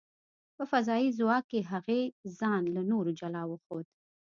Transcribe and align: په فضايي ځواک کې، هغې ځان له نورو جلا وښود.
په 0.55 0.63
فضايي 0.71 1.09
ځواک 1.19 1.43
کې، 1.51 1.67
هغې 1.71 2.01
ځان 2.39 2.63
له 2.75 2.81
نورو 2.91 3.11
جلا 3.19 3.43
وښود. 3.47 3.85